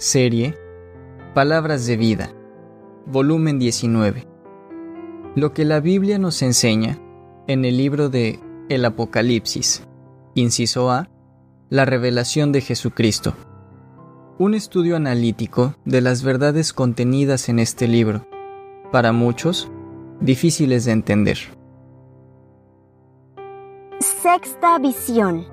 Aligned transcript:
Serie 0.00 0.54
Palabras 1.34 1.86
de 1.86 1.98
Vida, 1.98 2.32
volumen 3.04 3.58
19. 3.58 4.26
Lo 5.36 5.52
que 5.52 5.66
la 5.66 5.80
Biblia 5.80 6.18
nos 6.18 6.40
enseña 6.40 6.98
en 7.46 7.66
el 7.66 7.76
libro 7.76 8.08
de 8.08 8.40
El 8.70 8.86
Apocalipsis, 8.86 9.86
inciso 10.34 10.90
A, 10.90 11.10
la 11.68 11.84
revelación 11.84 12.50
de 12.50 12.62
Jesucristo. 12.62 13.34
Un 14.38 14.54
estudio 14.54 14.96
analítico 14.96 15.74
de 15.84 16.00
las 16.00 16.22
verdades 16.22 16.72
contenidas 16.72 17.50
en 17.50 17.58
este 17.58 17.86
libro, 17.86 18.26
para 18.90 19.12
muchos, 19.12 19.70
difíciles 20.22 20.86
de 20.86 20.92
entender. 20.92 21.36
Sexta 23.98 24.78
visión. 24.78 25.44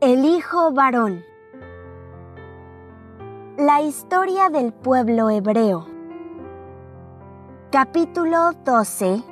El 0.00 0.24
Hijo 0.24 0.70
varón. 0.70 1.24
La 3.58 3.80
historia 3.80 4.50
del 4.50 4.74
pueblo 4.74 5.30
hebreo. 5.30 5.86
Capítulo 7.72 8.52
12, 8.66 9.22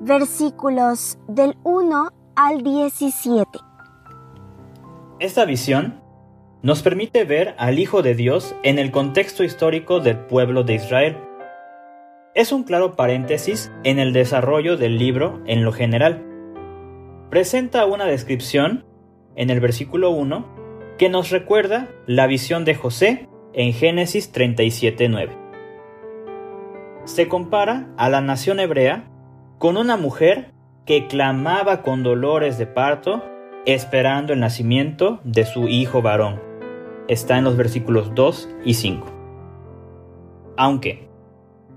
versículos 0.00 1.18
del 1.26 1.56
1 1.64 2.12
al 2.36 2.62
17. 2.62 3.58
Esta 5.18 5.44
visión 5.44 6.00
nos 6.62 6.82
permite 6.84 7.24
ver 7.24 7.56
al 7.58 7.80
Hijo 7.80 8.02
de 8.02 8.14
Dios 8.14 8.54
en 8.62 8.78
el 8.78 8.92
contexto 8.92 9.42
histórico 9.42 9.98
del 9.98 10.18
pueblo 10.18 10.62
de 10.62 10.74
Israel. 10.74 11.18
Es 12.36 12.52
un 12.52 12.62
claro 12.62 12.94
paréntesis 12.94 13.72
en 13.82 13.98
el 13.98 14.12
desarrollo 14.12 14.76
del 14.76 14.98
libro 14.98 15.42
en 15.46 15.64
lo 15.64 15.72
general. 15.72 16.24
Presenta 17.28 17.86
una 17.86 18.04
descripción 18.04 18.84
en 19.34 19.50
el 19.50 19.58
versículo 19.58 20.10
1 20.10 20.94
que 20.96 21.08
nos 21.08 21.30
recuerda 21.30 21.88
la 22.06 22.28
visión 22.28 22.64
de 22.64 22.76
José 22.76 23.28
en 23.54 23.72
Génesis 23.72 24.32
37.9. 24.32 25.28
Se 27.04 27.28
compara 27.28 27.88
a 27.96 28.08
la 28.08 28.20
nación 28.20 28.60
hebrea 28.60 29.04
con 29.58 29.76
una 29.76 29.96
mujer 29.96 30.50
que 30.86 31.06
clamaba 31.06 31.82
con 31.82 32.02
dolores 32.02 32.58
de 32.58 32.66
parto 32.66 33.22
esperando 33.66 34.32
el 34.32 34.40
nacimiento 34.40 35.20
de 35.24 35.44
su 35.44 35.68
hijo 35.68 36.02
varón. 36.02 36.40
Está 37.08 37.38
en 37.38 37.44
los 37.44 37.56
versículos 37.56 38.14
2 38.14 38.48
y 38.64 38.74
5. 38.74 39.06
Aunque, 40.56 41.08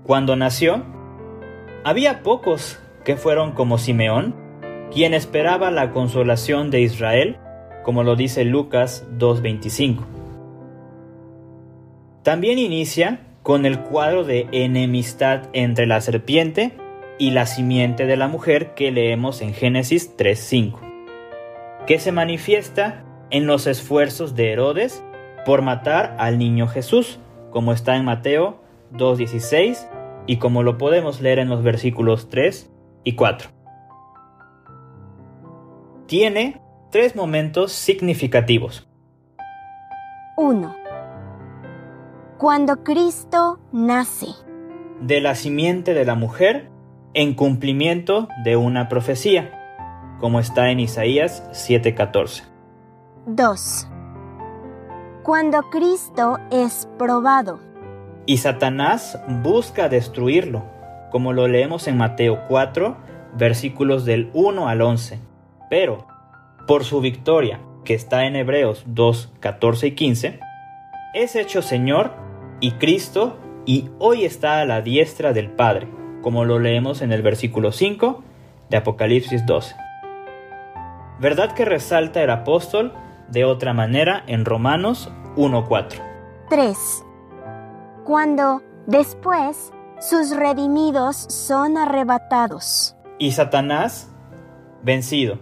cuando 0.04 0.36
nació, 0.36 0.84
había 1.84 2.22
pocos 2.22 2.80
que 3.04 3.16
fueron 3.16 3.52
como 3.52 3.78
Simeón, 3.78 4.34
quien 4.92 5.14
esperaba 5.14 5.70
la 5.70 5.92
consolación 5.92 6.70
de 6.70 6.80
Israel, 6.80 7.38
como 7.84 8.02
lo 8.02 8.16
dice 8.16 8.44
Lucas 8.44 9.06
2.25. 9.18 10.15
También 12.26 12.58
inicia 12.58 13.20
con 13.44 13.66
el 13.66 13.82
cuadro 13.82 14.24
de 14.24 14.48
enemistad 14.50 15.44
entre 15.52 15.86
la 15.86 16.00
serpiente 16.00 16.72
y 17.20 17.30
la 17.30 17.46
simiente 17.46 18.04
de 18.04 18.16
la 18.16 18.26
mujer 18.26 18.74
que 18.74 18.90
leemos 18.90 19.42
en 19.42 19.54
Génesis 19.54 20.16
3.5, 20.16 21.84
que 21.86 22.00
se 22.00 22.10
manifiesta 22.10 23.04
en 23.30 23.46
los 23.46 23.68
esfuerzos 23.68 24.34
de 24.34 24.50
Herodes 24.50 25.04
por 25.44 25.62
matar 25.62 26.16
al 26.18 26.36
niño 26.36 26.66
Jesús, 26.66 27.20
como 27.52 27.72
está 27.72 27.94
en 27.94 28.04
Mateo 28.04 28.60
2.16 28.92 29.88
y 30.26 30.38
como 30.38 30.64
lo 30.64 30.78
podemos 30.78 31.20
leer 31.20 31.38
en 31.38 31.48
los 31.48 31.62
versículos 31.62 32.28
3 32.28 32.72
y 33.04 33.12
4. 33.12 33.50
Tiene 36.06 36.60
tres 36.90 37.14
momentos 37.14 37.70
significativos. 37.70 38.88
1 40.36 40.85
cuando 42.38 42.84
Cristo 42.84 43.58
nace. 43.72 44.26
De 45.00 45.20
la 45.20 45.34
simiente 45.34 45.94
de 45.94 46.04
la 46.04 46.14
mujer 46.14 46.68
en 47.14 47.34
cumplimiento 47.34 48.28
de 48.44 48.56
una 48.56 48.88
profecía, 48.88 50.16
como 50.20 50.38
está 50.40 50.70
en 50.70 50.80
Isaías 50.80 51.42
7:14. 51.52 52.44
2. 53.26 53.88
Cuando 55.22 55.62
Cristo 55.70 56.38
es 56.50 56.88
probado. 56.98 57.58
Y 58.26 58.38
Satanás 58.38 59.18
busca 59.42 59.88
destruirlo, 59.88 60.62
como 61.10 61.32
lo 61.32 61.48
leemos 61.48 61.88
en 61.88 61.96
Mateo 61.96 62.42
4, 62.48 62.96
versículos 63.36 64.04
del 64.04 64.30
1 64.34 64.68
al 64.68 64.82
11. 64.82 65.20
Pero, 65.70 66.06
por 66.66 66.84
su 66.84 67.00
victoria, 67.00 67.60
que 67.84 67.94
está 67.94 68.26
en 68.26 68.36
Hebreos 68.36 68.84
2, 68.86 69.32
14 69.40 69.86
y 69.88 69.90
15, 69.92 70.40
es 71.14 71.34
hecho 71.34 71.62
Señor 71.62 72.25
y 72.60 72.72
Cristo 72.72 73.36
y 73.64 73.90
hoy 73.98 74.24
está 74.24 74.60
a 74.60 74.64
la 74.64 74.80
diestra 74.80 75.32
del 75.32 75.50
Padre, 75.50 75.88
como 76.22 76.44
lo 76.44 76.58
leemos 76.58 77.02
en 77.02 77.12
el 77.12 77.22
versículo 77.22 77.72
5 77.72 78.22
de 78.70 78.76
Apocalipsis 78.76 79.44
12. 79.44 79.74
¿Verdad 81.20 81.52
que 81.52 81.64
resalta 81.64 82.22
el 82.22 82.30
apóstol 82.30 82.92
de 83.28 83.44
otra 83.44 83.72
manera 83.72 84.22
en 84.26 84.44
Romanos 84.44 85.10
1.4? 85.36 86.00
3. 86.48 87.04
Cuando 88.04 88.62
después 88.86 89.72
sus 89.98 90.36
redimidos 90.36 91.16
son 91.16 91.76
arrebatados. 91.76 92.96
Y 93.18 93.32
Satanás, 93.32 94.10
vencido, 94.82 95.38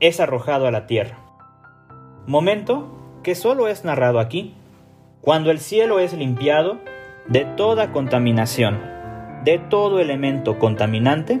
es 0.00 0.18
arrojado 0.18 0.66
a 0.66 0.70
la 0.70 0.86
tierra. 0.86 1.18
Momento 2.26 2.88
que 3.22 3.34
solo 3.34 3.68
es 3.68 3.84
narrado 3.84 4.18
aquí 4.18 4.56
cuando 5.22 5.52
el 5.52 5.60
cielo 5.60 6.00
es 6.00 6.12
limpiado 6.12 6.80
de 7.28 7.44
toda 7.44 7.92
contaminación, 7.92 8.80
de 9.44 9.58
todo 9.58 10.00
elemento 10.00 10.58
contaminante, 10.58 11.40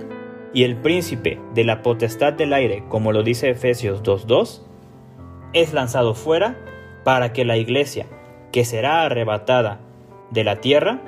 y 0.54 0.64
el 0.64 0.76
príncipe 0.76 1.40
de 1.54 1.64
la 1.64 1.82
potestad 1.82 2.32
del 2.34 2.52
aire, 2.52 2.84
como 2.88 3.10
lo 3.10 3.22
dice 3.22 3.50
Efesios 3.50 4.02
2.2, 4.02 4.60
es 5.52 5.72
lanzado 5.72 6.14
fuera 6.14 6.58
para 7.04 7.32
que 7.32 7.44
la 7.44 7.56
iglesia, 7.56 8.06
que 8.52 8.64
será 8.64 9.02
arrebatada 9.02 9.80
de 10.30 10.44
la 10.44 10.60
tierra, 10.60 11.00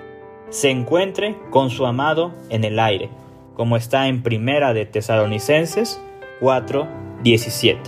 se 0.48 0.70
encuentre 0.70 1.36
con 1.50 1.70
su 1.70 1.86
amado 1.86 2.32
en 2.48 2.64
el 2.64 2.78
aire, 2.80 3.10
como 3.54 3.76
está 3.76 4.08
en 4.08 4.22
Primera 4.22 4.72
de 4.72 4.86
Tesalonicenses 4.86 6.02
4.17, 6.40 7.78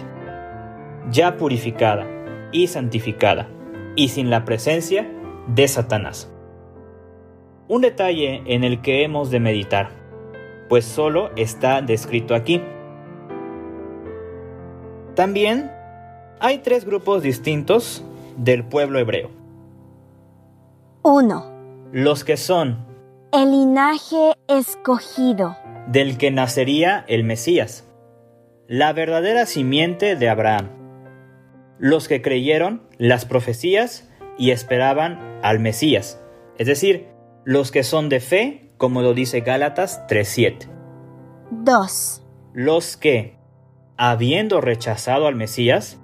ya 1.10 1.38
purificada 1.38 2.06
y 2.52 2.66
santificada 2.66 3.48
y 3.96 4.08
sin 4.08 4.30
la 4.30 4.44
presencia 4.44 5.10
de 5.48 5.66
Satanás. 5.66 6.30
Un 7.68 7.82
detalle 7.82 8.42
en 8.46 8.62
el 8.62 8.80
que 8.80 9.02
hemos 9.02 9.30
de 9.30 9.40
meditar, 9.40 9.90
pues 10.68 10.84
solo 10.84 11.30
está 11.34 11.82
descrito 11.82 12.34
aquí. 12.34 12.62
También 15.14 15.72
hay 16.38 16.58
tres 16.58 16.84
grupos 16.84 17.22
distintos 17.22 18.04
del 18.36 18.64
pueblo 18.64 18.98
hebreo. 18.98 19.30
1. 21.02 21.90
Los 21.92 22.22
que 22.24 22.36
son 22.36 22.84
el 23.32 23.50
linaje 23.50 24.34
escogido, 24.48 25.56
del 25.88 26.18
que 26.18 26.30
nacería 26.30 27.04
el 27.08 27.24
Mesías, 27.24 27.88
la 28.68 28.92
verdadera 28.92 29.46
simiente 29.46 30.16
de 30.16 30.28
Abraham 30.28 30.75
los 31.78 32.08
que 32.08 32.22
creyeron 32.22 32.82
las 32.98 33.24
profecías 33.24 34.08
y 34.38 34.50
esperaban 34.50 35.40
al 35.42 35.58
Mesías, 35.58 36.20
es 36.58 36.66
decir, 36.66 37.08
los 37.44 37.70
que 37.70 37.84
son 37.84 38.08
de 38.08 38.20
fe, 38.20 38.70
como 38.76 39.02
lo 39.02 39.14
dice 39.14 39.40
Gálatas 39.40 40.06
3.7. 40.08 40.68
2. 41.50 42.22
Los 42.54 42.96
que, 42.96 43.38
habiendo 43.96 44.60
rechazado 44.60 45.26
al 45.26 45.36
Mesías, 45.36 45.98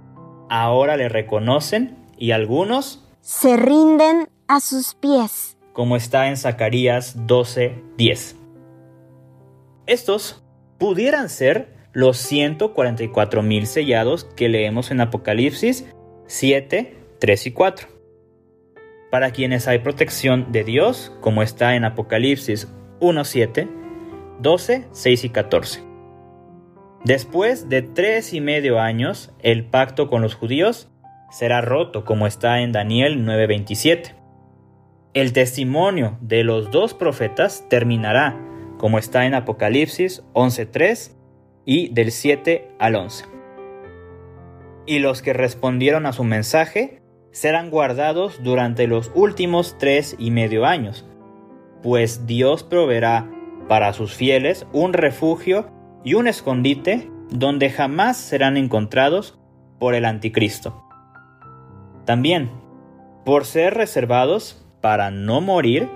ahora 0.48 0.96
le 0.96 1.08
reconocen 1.08 1.96
y 2.16 2.30
algunos 2.30 3.08
se 3.20 3.56
rinden 3.56 4.28
a 4.48 4.60
sus 4.60 4.94
pies, 4.94 5.56
como 5.72 5.96
está 5.96 6.28
en 6.28 6.36
Zacarías 6.36 7.16
12.10. 7.26 8.36
Estos 9.86 10.44
pudieran 10.78 11.28
ser 11.28 11.81
los 11.92 12.16
144 12.18 13.42
mil 13.42 13.66
sellados 13.66 14.24
que 14.24 14.48
leemos 14.48 14.90
en 14.90 15.00
Apocalipsis 15.00 15.86
7, 16.26 16.96
3 17.18 17.46
y 17.46 17.52
4. 17.52 17.88
Para 19.10 19.30
quienes 19.30 19.68
hay 19.68 19.80
protección 19.80 20.52
de 20.52 20.64
Dios, 20.64 21.12
como 21.20 21.42
está 21.42 21.76
en 21.76 21.84
Apocalipsis 21.84 22.72
1, 23.00 23.24
7, 23.24 23.68
12, 24.40 24.86
6 24.90 25.24
y 25.24 25.28
14. 25.28 25.82
Después 27.04 27.68
de 27.68 27.82
tres 27.82 28.32
y 28.32 28.40
medio 28.40 28.78
años, 28.78 29.32
el 29.40 29.64
pacto 29.64 30.08
con 30.08 30.22
los 30.22 30.36
judíos 30.36 30.88
será 31.30 31.60
roto, 31.60 32.04
como 32.04 32.28
está 32.28 32.60
en 32.60 32.70
Daniel 32.70 33.24
9:27. 33.24 34.14
El 35.12 35.32
testimonio 35.32 36.16
de 36.20 36.44
los 36.44 36.70
dos 36.70 36.94
profetas 36.94 37.66
terminará, 37.68 38.40
como 38.78 38.98
está 38.98 39.26
en 39.26 39.34
Apocalipsis 39.34 40.22
11:3 40.32 41.16
y 41.64 41.88
del 41.88 42.12
7 42.12 42.68
al 42.78 42.96
11. 42.96 43.24
Y 44.86 44.98
los 44.98 45.22
que 45.22 45.32
respondieron 45.32 46.06
a 46.06 46.12
su 46.12 46.24
mensaje 46.24 47.02
serán 47.30 47.70
guardados 47.70 48.42
durante 48.42 48.86
los 48.86 49.10
últimos 49.14 49.76
tres 49.78 50.16
y 50.18 50.30
medio 50.30 50.66
años, 50.66 51.06
pues 51.82 52.26
Dios 52.26 52.62
proveerá 52.62 53.30
para 53.68 53.92
sus 53.92 54.14
fieles 54.14 54.66
un 54.72 54.92
refugio 54.92 55.70
y 56.04 56.14
un 56.14 56.26
escondite 56.26 57.10
donde 57.30 57.70
jamás 57.70 58.16
serán 58.16 58.56
encontrados 58.56 59.38
por 59.78 59.94
el 59.94 60.04
anticristo. 60.04 60.84
También, 62.04 62.50
por 63.24 63.44
ser 63.44 63.74
reservados 63.74 64.66
para 64.80 65.10
no 65.10 65.40
morir, 65.40 65.88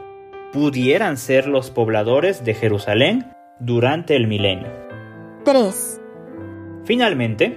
pudieran 0.53 1.17
ser 1.17 1.49
los 1.49 1.71
pobladores 1.71 2.45
de 2.45 2.55
Jerusalén 2.55 3.33
durante 3.61 4.17
el 4.17 4.27
milenio. 4.27 4.86
3. 5.46 6.00
Finalmente, 6.87 7.56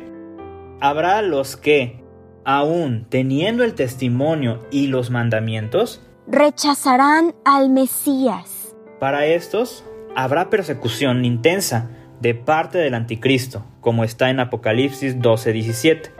habrá 0.80 1.24
los 1.24 1.57
que, 1.57 2.03
aun 2.45 3.07
teniendo 3.09 3.63
el 3.63 3.74
testimonio 3.74 4.59
y 4.69 4.88
los 4.88 5.09
mandamientos, 5.09 6.06
Rechazarán 6.27 7.33
al 7.45 7.71
Mesías. 7.71 8.75
para 9.00 9.25
estos 9.25 9.83
habrá 10.15 10.51
persecución 10.51 11.25
intensa 11.25 11.89
de 12.21 12.36
parte 12.36 12.77
del 12.77 12.94
anticristo, 12.94 13.65
como 13.81 14.03
está 14.03 14.30
en 14.30 14.39
Apocalipsis 14.39 15.19
12:17. 15.19 16.12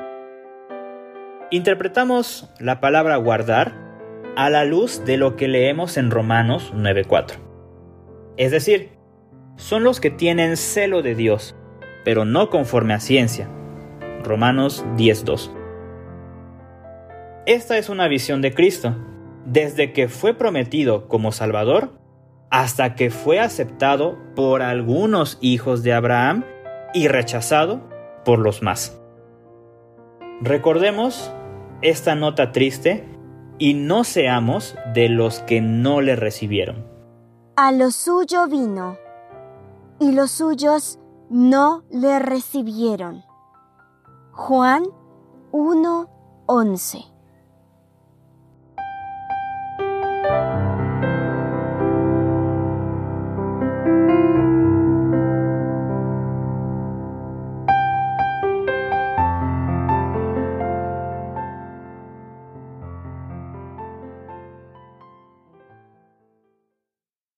Interpretamos 1.51 2.50
la 2.60 2.80
palabra 2.80 3.16
guardar 3.18 3.75
a 4.36 4.50
la 4.50 4.66
luz 4.66 5.06
de 5.06 5.18
lo 5.18 5.36
que 5.36 5.48
leemos 5.48 5.98
en 5.98 6.10
Romanos 6.10 6.74
9:4. 6.74 7.38
Es 8.38 8.50
decir, 8.50 8.98
son 9.60 9.83
los 9.83 10.00
que 10.00 10.10
tienen 10.10 10.56
celo 10.56 11.01
de 11.01 11.16
Dios, 11.16 11.56
pero 12.04 12.25
no 12.25 12.50
conforme 12.50 12.94
a 12.94 13.00
ciencia. 13.00 13.50
Romanos 14.24 14.86
10:2. 14.98 15.51
Esta 17.46 17.78
es 17.78 17.90
una 17.90 18.07
visión 18.07 18.42
de 18.42 18.54
Cristo, 18.54 18.96
desde 19.46 19.94
que 19.94 20.07
fue 20.07 20.34
prometido 20.34 21.07
como 21.07 21.31
Salvador 21.31 22.00
hasta 22.51 22.96
que 22.96 23.12
fue 23.12 23.40
aceptado 23.40 24.18
por 24.36 24.62
algunos 24.62 25.38
hijos 25.42 25.84
de 25.84 25.94
Abraham 25.94 26.44
y 26.94 27.07
rechazado 27.07 27.81
por 28.25 28.40
los 28.40 28.62
más. 28.62 29.00
Recordemos 30.42 31.31
esta 31.81 32.16
nota 32.16 32.52
triste 32.52 33.04
y 33.57 33.74
no 33.74 34.04
seamos 34.04 34.75
de 34.94 35.10
los 35.10 35.40
que 35.40 35.62
no 35.62 36.02
le 36.02 36.16
recibieron. 36.16 36.88
A 37.56 37.72
lo 37.72 37.92
suyo 37.92 38.48
vino, 38.48 38.98
y 40.00 40.13
los 40.13 40.31
suyos 40.31 40.98
no 41.30 41.84
le 41.90 42.20
recibieron. 42.20 43.24
Juan 44.31 44.84
1:11 45.52 47.19